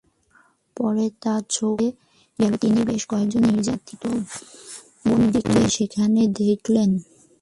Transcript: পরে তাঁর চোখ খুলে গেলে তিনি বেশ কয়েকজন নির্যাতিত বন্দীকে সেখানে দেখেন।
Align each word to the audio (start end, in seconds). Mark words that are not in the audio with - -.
পরে 0.77 1.05
তাঁর 1.23 1.41
চোখ 1.49 1.77
খুলে 1.77 1.89
গেলে 2.39 2.57
তিনি 2.63 2.79
বেশ 2.89 3.03
কয়েকজন 3.11 3.41
নির্যাতিত 3.49 4.03
বন্দীকে 5.05 5.59
সেখানে 5.75 6.21
দেখেন। 6.39 6.89